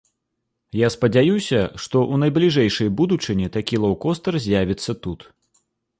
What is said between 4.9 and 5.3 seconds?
тут.